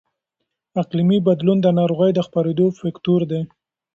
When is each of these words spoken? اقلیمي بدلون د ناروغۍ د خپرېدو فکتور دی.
اقلیمي 0.81 1.19
بدلون 1.27 1.57
د 1.61 1.67
ناروغۍ 1.79 2.11
د 2.15 2.19
خپرېدو 2.27 2.65
فکتور 2.81 3.21
دی. 3.31 3.41